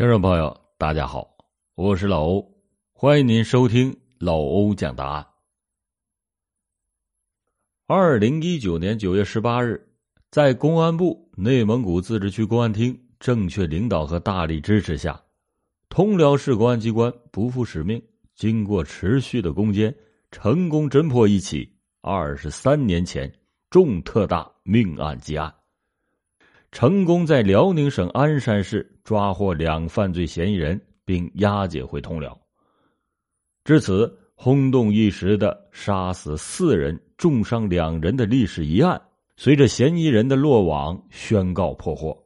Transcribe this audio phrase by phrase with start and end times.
[0.00, 1.36] 听众朋友，大家好，
[1.74, 2.54] 我是老欧，
[2.94, 5.26] 欢迎您收听老欧讲答案。
[7.86, 9.78] 二零一九年九月十八日，
[10.30, 15.22] 在公安部内蒙古自治区公安厅正确领导和大力支持下，
[15.90, 18.02] 通辽市公安机关不负使命，
[18.34, 19.94] 经过持续的攻坚，
[20.30, 21.70] 成功侦破一起
[22.00, 23.30] 二十三年前
[23.68, 25.54] 重特大命案积案。
[26.72, 32.38] 成功在辽宁省鞍山市抓获两犯罪嫌疑人，并押解回通辽。
[33.64, 39.00] 至此，轰动一时的杀死四人、重伤两人的历史一案，
[39.36, 42.16] 随着嫌疑人的落网宣告破获。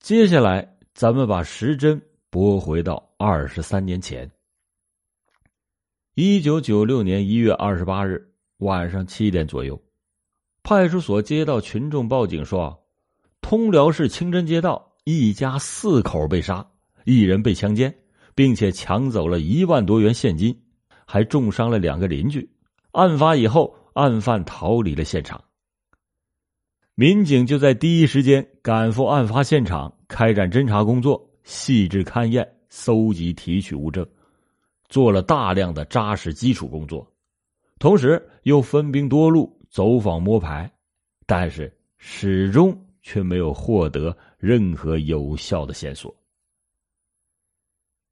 [0.00, 4.30] 接下来，咱们把时针拨回到二十三年前，
[6.14, 9.80] 一九九六年一月二十八日晚上七点左右。
[10.64, 12.86] 派出所接到群众报警说，
[13.42, 16.66] 通辽市清真街道一家四口被杀，
[17.04, 17.94] 一人被强奸，
[18.34, 20.58] 并且抢走了一万多元现金，
[21.04, 22.50] 还重伤了两个邻居。
[22.92, 25.44] 案发以后，案犯逃离了现场。
[26.94, 34.06] 民警就在第一时间赶赴案发现场，开展侦查工作，细致勘验、搜集、提取物证，
[34.88, 37.06] 做了大量的扎实基础工作，
[37.78, 39.54] 同时又分兵多路。
[39.74, 40.70] 走访摸排，
[41.26, 46.14] 但是始终却没有获得任何有效的线索。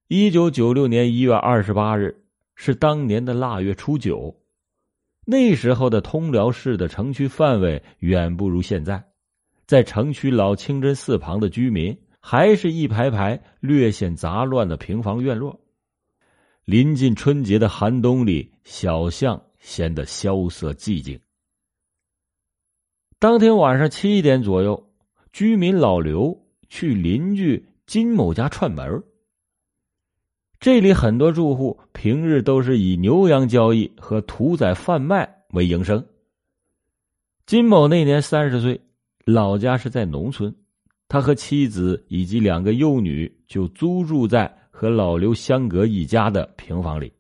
[0.09, 2.25] 一九九六年一月二十八日
[2.57, 4.37] 是当年的腊月初九，
[5.25, 9.01] 那时候的通辽市的城区范围远不如现在，
[9.65, 15.61] 在城区老清真寺旁的居民还是一排排略显杂乱的平房院落。
[16.65, 21.17] 临近春节的寒冬里，小巷显得萧瑟寂静。
[23.23, 24.91] 当天晚上七点左右，
[25.33, 26.37] 居民老刘
[26.69, 29.01] 去邻居金某家串门。
[30.59, 36.05] 这里很多住户平日都是以牛羊交易和屠宰贩卖为营生。
[37.47, 38.81] 金某那年三十岁，
[39.25, 40.53] 老家是在农村，
[41.07, 47.13] 他和妻子以及两个幼女就租住在和老刘相隔一家的平房里，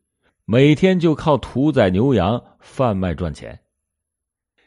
[0.47, 3.57] 每天就靠屠宰牛羊贩卖赚钱。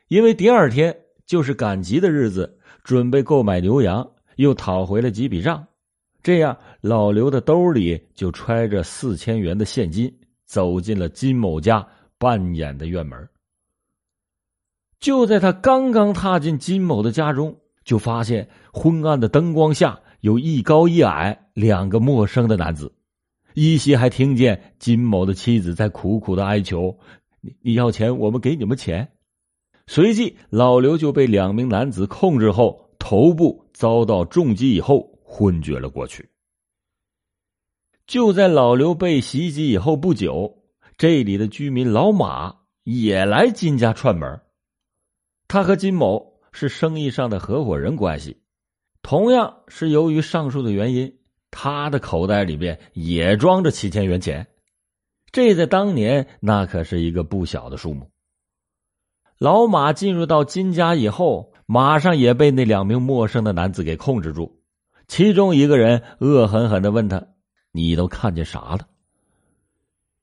[0.07, 0.97] 因为第二天。
[1.25, 5.67] 就是赶集的日子，准备购买牛羊，又讨回了几笔账，
[6.21, 10.13] 这样老刘的兜里就揣着四千元的现金，
[10.45, 11.87] 走进了金某家
[12.17, 13.27] 半掩的院门。
[14.99, 22.93] 就在他刚刚踏进金某的家中，就发现昏暗的灯光下有一高一矮两个陌生的男子，
[23.53, 26.99] 依稀还听见金某的妻子在苦苦的哀求
[27.41, 29.07] ：“你你要钱，我们给你们钱。”
[29.87, 36.27] 随即，老刘就被两名男子控制后，头部遭到重击以后昏厥了过去。
[38.07, 40.63] 就在老刘被袭击以后不久，
[40.97, 44.41] 这里的居民老马也来金家串门。
[45.47, 48.41] 他和金某是生意上的合伙人关系，
[49.01, 51.19] 同样是由于上述的原因，
[51.51, 54.47] 他的口袋里边也装着七千元钱，
[55.31, 58.09] 这在当年那可是一个不小的数目。
[59.37, 64.61] 老马进入到金家以后，马上也被那两名陌生的男子给控制住。
[65.07, 67.27] 其中一个人恶狠狠的问他
[67.73, 68.79] ：“你都看见啥了？”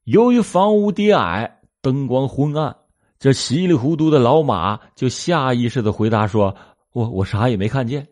[0.05, 2.75] 由于房屋低矮，灯光昏暗，
[3.19, 6.57] 这稀里糊涂的老马就下意识的回答说
[6.93, 8.09] ：“我我啥也没看见。”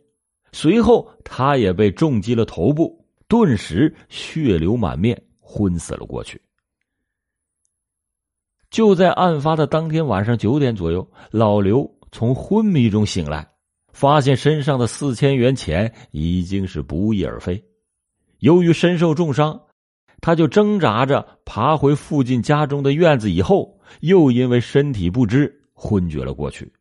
[0.53, 6.41] 随后，他也被重击了头部，顿时血流满面，昏死了过去。
[8.71, 13.49] 就在案发的当天晚上九点左右，老刘从昏迷中醒来，
[13.93, 17.63] 发现身上的四千元钱已经是不翼而飞。
[18.39, 19.61] 由于身受重伤，
[20.21, 26.73] 他就挣扎着爬回附近家中的院子，以后又因为身体不支昏厥了过去。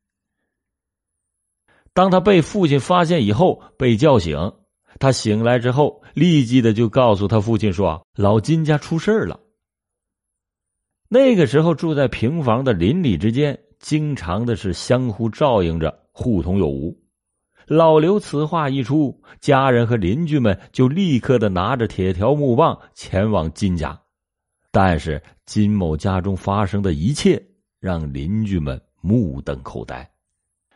[1.93, 4.53] 当他被父亲发现以后，被叫醒，
[4.99, 9.39] 他醒来之后，立即的就告诉他父亲说：“老金家出事了。”
[11.11, 16.95] 那个时候，住在平房的邻里之间，经常的是相互照应着，互通有无。
[17.65, 23.99] 老刘此话一出，家人和邻居们就立刻的拿着铁条木棒前往金家。
[24.71, 27.43] 但是金某家中发生的一切，
[27.79, 30.07] 让邻居们目瞪口呆，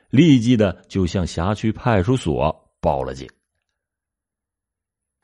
[0.10, 3.30] 立即的就向辖区派出所报了警。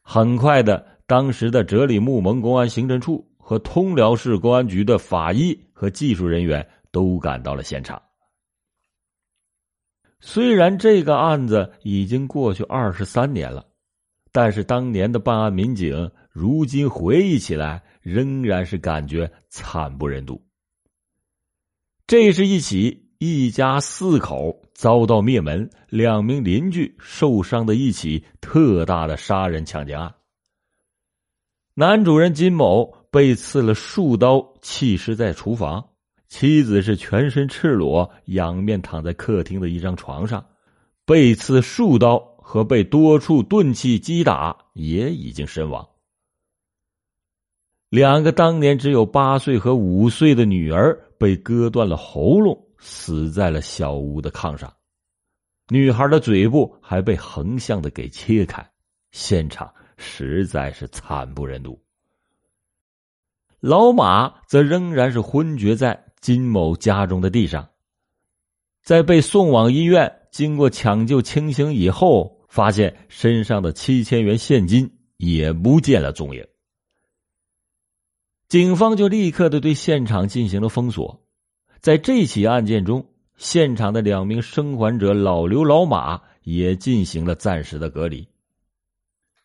[0.04, 3.29] 很快的，当时的哲里木盟公安刑侦处。
[3.50, 8.00] 和通辽市公安局的法医和技术人员都赶到了现场。
[10.20, 13.66] 虽然这个案子已经过去二十三年了，
[14.32, 20.40] 但是当年的办案民警如今回忆起来，仍然是感觉惨不忍睹。
[22.06, 30.14] 这是一起一家四口遭到灭门、两名邻居受伤的一起特大的杀人抢劫案。
[31.74, 35.82] 男主人金某被刺了数刀，弃尸在厨房；
[36.28, 40.46] 妻子是全身赤裸，仰面躺在客厅的一张床上，
[41.06, 45.88] 被刺数刀和被多处钝器击打，也已经身亡。
[47.90, 51.06] 两个当年只有八岁和五岁的女儿。
[51.20, 54.74] 被割断了喉咙，死在了小屋的炕上。
[55.68, 58.66] 女孩的嘴部还被横向的给切开，
[59.12, 61.78] 现场实在是惨不忍睹。
[63.60, 67.70] 老马则仍然是昏厥在金某家中的地上。
[68.82, 76.48] 在被送往医院，经过抢救清醒以后，发现身上的七千元现金也不见了踪影。
[78.48, 81.24] 警方就立刻的对现场进行了封锁，
[81.82, 83.06] 在这起案件中，
[83.36, 88.28] 现场的两名生还者老刘、老马也进行了暂时的隔离。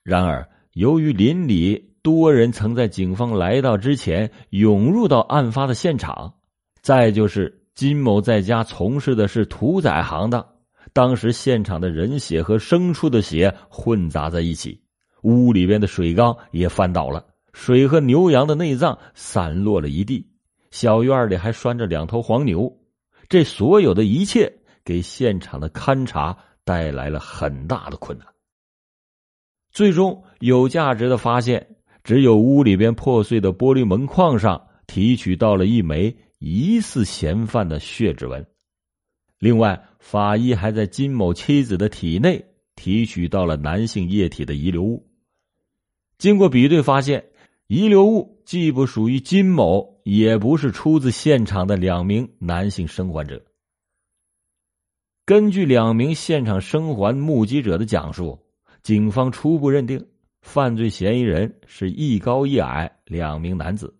[0.02, 6.34] 然而，由于邻里多人曾在警方来到之前涌入到案发的现场，
[6.82, 10.46] 再就是金某在家从事的是屠宰行当，
[10.92, 14.82] 当时现场的人血和牲畜的血混杂在一起，
[15.22, 17.24] 屋里边的水缸也翻倒了。
[17.54, 20.28] 水和牛羊的内脏散落了一地，
[20.70, 22.80] 小院里还拴着两头黄牛。
[23.30, 28.28] 这所有的一切给现场的勘查带来了很大的困难。
[29.72, 31.73] 最终有价值的发现，
[32.04, 38.46] 只有屋里边破碎的玻璃门框上提取到了一枚疑似嫌犯的血指纹。
[39.38, 42.44] 另外，法医还在金某妻子的体内
[42.76, 45.06] 提取到了男性液体的遗留物。
[46.18, 47.24] 经过比对，发现。
[47.66, 53.42] 遗留物既不属于金某，也不是出自现场的两名男性生还者。
[55.24, 58.38] 根据两名现场生还目击者的讲述，
[58.82, 60.06] 警方初步认定
[60.44, 63.96] 犯罪嫌疑人是一高一矮两名男子。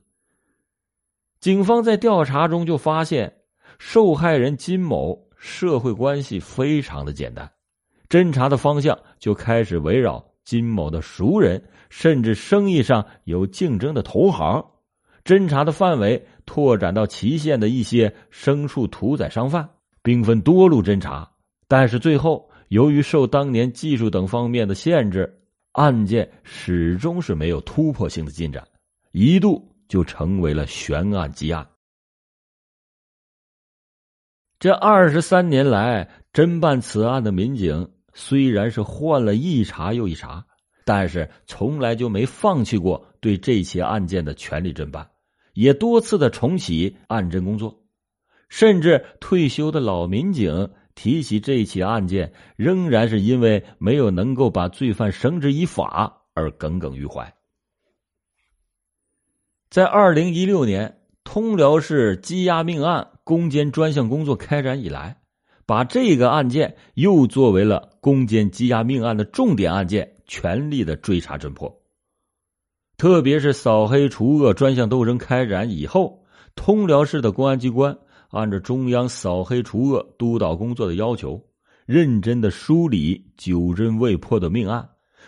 [1.40, 3.34] 警方在调查中就发现，
[3.78, 7.50] 受害人金某社会关系非常的简单，
[8.10, 10.22] 侦查的方向就开始围绕。
[10.44, 14.62] 金某的熟人，甚至生意上有竞争的同行，
[15.24, 19.66] 侦查的范围拓展到祁县的一些牲畜屠宰商贩，
[20.02, 21.32] 兵分多路侦查。
[21.66, 25.40] 但是最后，由于受当年技术等方面的限制，
[25.74, 28.66] 案件始终是没有突破性的进展，
[29.12, 31.66] 一度就成为了悬案积案。
[34.58, 37.90] 这二十三年来，侦办此案的民警。
[38.16, 40.46] 虽然是换了一茬又一茬，
[40.84, 45.10] 但是从来就没放弃过对这起案件的全力侦办，
[45.54, 47.82] 也多次的重启案侦工作，
[48.48, 57.34] 甚至退休的老民警提起这起案件，仍然是因为没有能够把罪犯绳之以法而耿耿于怀。
[59.70, 65.18] 在二零一六年，通辽市羁押命案攻坚专项工作开展以来。
[65.66, 71.80] 把这个案件又作为了攻坚羁押命案的重点案件，全力的追查侦破。
[72.98, 77.96] 特别是扫黑除恶专项斗争开展以后，通辽市的公安机关
[78.34, 81.40] 按照中央扫黑除恶督导工作的要求，
[81.86, 84.86] 认真的梳理久侦未破的命案，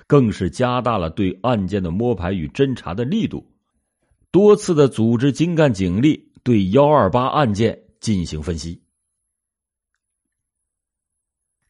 [0.09, 3.47] 更是加大了对案件的摸排与侦查的力度，
[4.33, 8.83] 多次的组织精干警力对幺二八案件进行分析。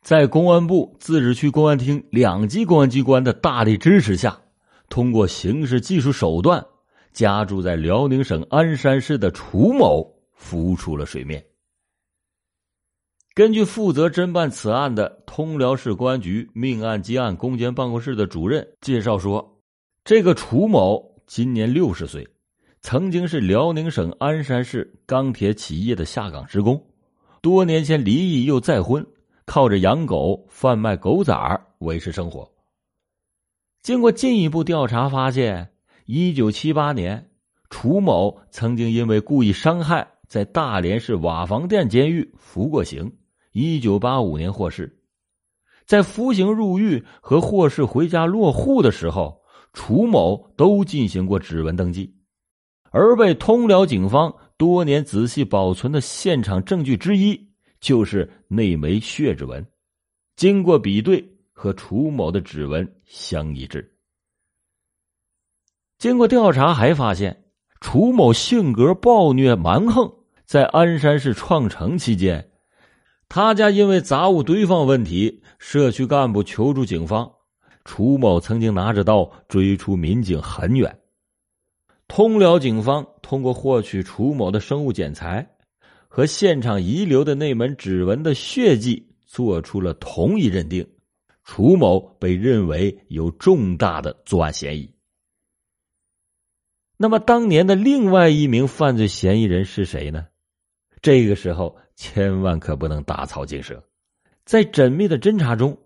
[0.00, 4.40] 在公安部自治区公安厅两级公安机关的大力支持下，
[4.88, 6.64] 通过刑事技术手段，
[7.12, 11.45] 家住在辽宁省鞍山市的楚某浮出了水面。
[13.35, 19.61] 根据负责侦办此案的通辽市公安局命案积案攻坚办公室的主任介绍说，
[20.05, 22.26] 这个楚某今年六十岁，
[22.81, 26.81] 曾经是辽宁省鞍山市钢铁企业的下岗职工，
[27.43, 29.05] 多年前离异又再婚。
[29.45, 32.50] 靠着养狗、贩卖狗崽儿维持生活。
[33.81, 35.71] 经过进一步调查，发现
[36.07, 37.31] 一九七八年，
[37.71, 43.11] 楚某曾经因为故意伤害，在大连市瓦房店监狱服过刑。
[43.52, 45.00] 一九八五年获释，
[45.87, 49.40] 在服刑入狱和获释回家落户的时候，
[49.73, 52.14] 楚某都进行过指纹登记，
[52.90, 57.47] 而被通辽警方多年仔细保存的现场证据之一。
[57.78, 59.64] 就是那枚血指纹，
[60.35, 63.97] 经过比对，和楚某的指纹相一致。
[65.99, 67.45] 经过调查，还发现
[67.80, 70.11] 楚某性格暴虐蛮横，
[70.45, 72.50] 在鞍山市创城期间，
[73.28, 77.30] 他家因为杂物堆放问题，社区干部求助警方，
[77.85, 80.99] 楚某曾经拿着刀追出民警很远。
[82.09, 85.47] 通辽警方通过获取楚某的生物检材
[86.09, 90.87] 和现场遗留的那门指纹的血迹，做出了同一认定：
[91.45, 94.96] 楚某被认为有重大的作案嫌疑。
[96.97, 100.26] 那么，当年的另外一名犯罪嫌疑人是谁呢？
[101.03, 103.83] 这个时候千万可不能打草惊蛇。
[104.45, 105.76] 在缜密的侦查中，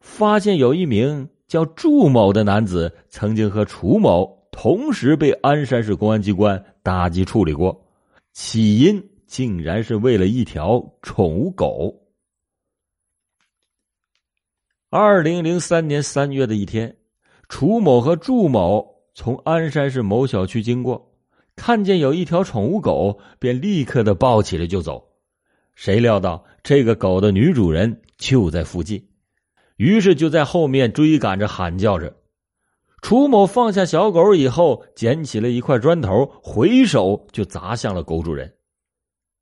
[0.00, 4.36] 发现有一名叫祝某的男子曾经和楚某。
[4.50, 7.86] 同时被鞍山市公安机关打击处理过，
[8.32, 11.94] 起因竟然是为了一条宠物狗。
[14.90, 16.96] 二零零三年三月的一天，
[17.48, 21.10] 楚某和祝某从鞍山市某小区经过，
[21.56, 25.04] 看见有一条宠物狗，便立刻的抱起来就走。
[25.74, 29.04] 谁料到这个狗的女主人就在附近，
[29.76, 32.14] 于是就在后面追赶着喊叫着。
[33.02, 38.54] 楚某放下小狗以后，捡起了一块砖头，回手就砸向了狗主人。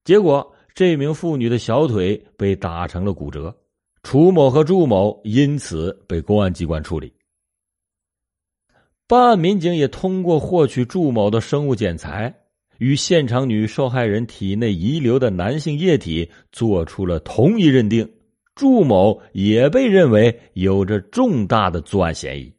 [0.04, 3.54] 结果，这名妇女的小腿被打成了骨折。
[4.02, 7.12] 楚某和祝某因此被公安机关处理。
[9.08, 12.34] 办案民警也通过获取祝某的生物检材
[12.78, 18.10] 与现场女受害人体内遗留的男性液体做出了同一认定，
[18.54, 22.52] 祝某也被认为有着重大的作案嫌疑。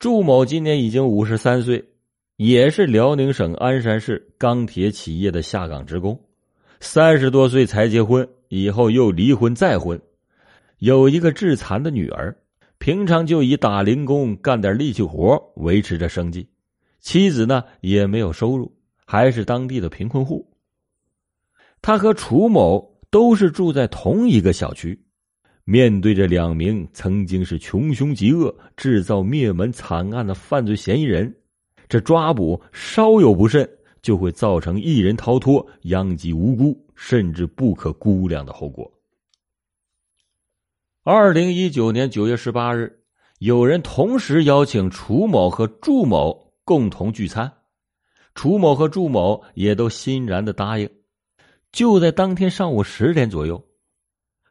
[0.00, 1.84] 祝某今年已经五十三岁，
[2.36, 6.20] 也是辽宁省鞍山市钢铁企业的下岗职工，
[6.80, 10.00] 三十多岁才结婚，以后又离婚再婚，
[10.78, 12.36] 有一个致残的女儿，
[12.78, 16.48] 平常就以打零工、干点力气活维持着生计。
[17.00, 18.72] 妻子呢也没有收入，
[19.04, 20.48] 还是当地的贫困户。
[21.80, 25.00] 他和楚某都是住在同一个小区。
[25.64, 31.34] 面对着两名曾经是穷凶极恶、制造灭门惨案的犯罪嫌疑人，
[31.88, 33.68] 这抓捕稍有不慎，
[34.00, 38.90] 就会造成一人逃脱、殃及无辜，甚至不可估量的后果。
[41.10, 42.98] 二零一九年九月十八日，
[43.38, 47.50] 有人同时邀请楚某和祝某共同聚餐，
[48.34, 50.90] 楚某和祝某也都欣然的答应。
[51.72, 53.64] 就在当天上午十点左右。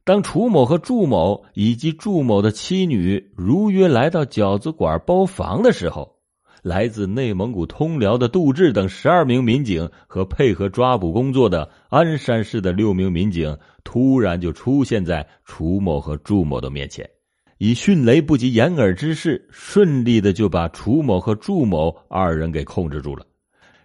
[0.04, 6.18] 当楚某和祝某以及祝某的妻女如约来到饺子馆包房的时候，
[6.64, 13.60] 来自内蒙古通辽的杜志等十二名民警和配合抓捕工作的鞍山市的六名民警
[13.98, 17.10] 突然就出现在楚某和祝某的面前，
[17.58, 23.26] 以迅雷不及掩耳之势，顺利的就把楚某和祝某二人给控制住了。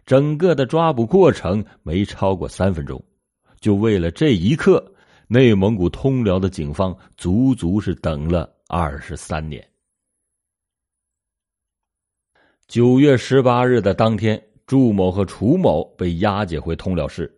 [0.04, 3.02] 整个的抓捕过程没超过三分钟，
[3.59, 4.87] 就为了这一刻。
[5.28, 9.66] 内蒙古通辽的警方足足是等了二十三年。
[12.66, 17.35] 九月十八日的当天，祝某和楚某被押解回通辽市。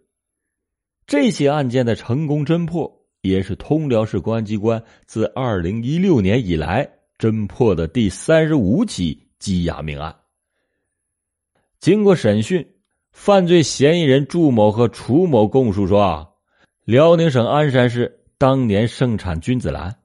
[1.06, 10.14] 这起案件的成功侦破，也是通辽市公安机关自二零一六年以来侦破的第三十五起羁押命案。
[11.78, 12.66] 经过审讯，
[13.12, 16.30] 犯罪嫌疑人祝某和楚某供述说。
[16.84, 19.96] 辽宁省鞍山市当年盛产君子兰，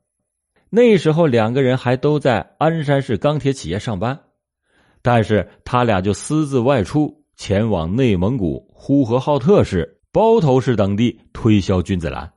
[0.70, 4.18] 那时候两个人还都在鞍山市钢铁企业上班，
[5.01, 12.33] 但是他俩就私自外出，前往内蒙古呼和浩特市、包头市等地推销君子兰。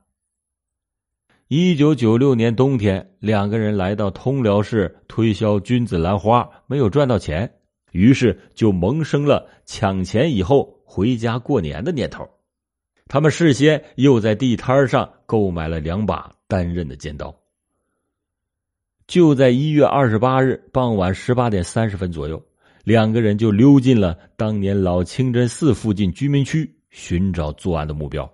[1.47, 7.51] 一九九六年冬天，两个人来到通辽市推销君子兰花，没有赚到钱，
[7.91, 12.29] 于是就萌生了抢钱以后回家过年的念头。
[13.07, 17.35] 他们事先又在地摊上购买了两把单刃的尖刀。
[19.07, 22.43] 就在一月二十八日傍晚十八点三十分左右，
[22.83, 28.31] 两个人就溜进了当年老清真寺附近居民区，寻找作案的目标。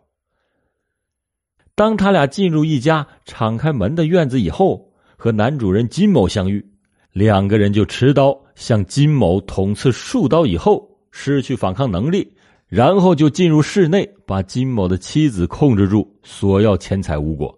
[1.73, 6.63] 当他俩进入一家敞开门的院子以后，和男主人金某相遇，
[7.11, 12.35] 两个人就持刀向金某捅刺数刀以后，失去反抗能力。
[12.67, 17.57] 然后就进入室内，把金某的妻子控制住，索要钱财无果。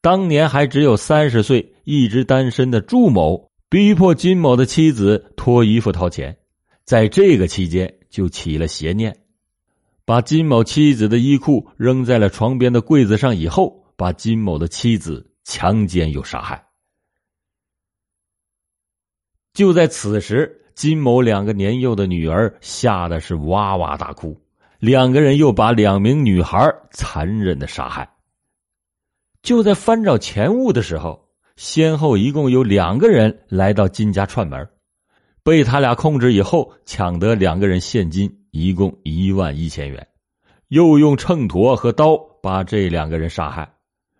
[0.00, 6.36] 当年还只有三十岁、一直单身的祝某，逼迫金某的妻子脱衣服掏钱。
[6.84, 9.16] 在这个期间，就起了邪念，
[10.04, 16.64] 把金某妻子的衣裤扔在了床边的柜子上，以后把金某的妻子强奸又杀害。
[19.54, 24.40] 就在此时，金某两个年幼的女儿吓得是哇哇大哭，
[24.78, 26.58] 两个人又把两名女孩
[26.90, 28.10] 残忍的杀害。
[29.42, 34.68] 就在翻找钱物的时候，先后一共有两个人来到金家串门，
[35.44, 40.06] 被他俩控制以后，抢得两个人现金一共一万一千元，
[40.68, 43.74] 又用秤砣和刀把这两个人杀害。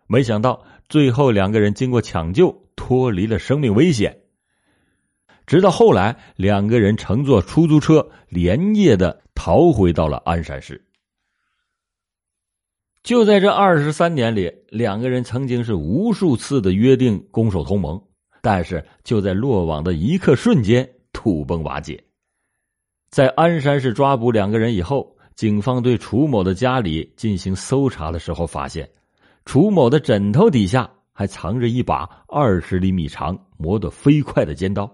[0.07, 4.19] 没想到最后两个人经过抢救，脱离了生命危险。
[5.47, 10.83] 直到后来，两个人乘坐出租车连夜的逃回到了鞍山市。
[13.03, 18.03] 就在这二十三年里，两个人曾经是无数次的约定攻守同盟，
[18.41, 22.03] 但是就在落网的一刻瞬间土崩瓦解。
[23.12, 28.88] 在鞍山市抓捕两个人以后，警方对楚某的家里进行搜查的时候，发现
[29.45, 34.90] 楚某的枕头底下还藏着一把二十厘米长、磨得飞快的尖刀。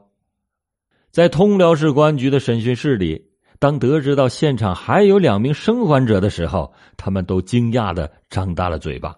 [1.13, 9.15] 在通辽市公安局的审讯室里，当得知到现场还有两名生还者的时候，他们都惊讶的张大了嘴巴。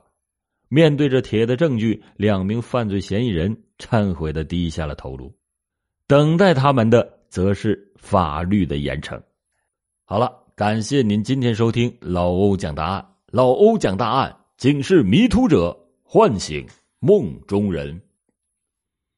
[0.68, 5.34] 面对着铁的证据，两名犯罪嫌疑人忏悔的低下了头颅，
[6.06, 9.18] 等待他们的则是法律的严惩。
[10.04, 13.06] 好了，感谢您今天收听老欧讲答案。
[13.26, 16.66] 老欧讲大案，警示迷途者，唤醒
[16.98, 17.98] 梦中人。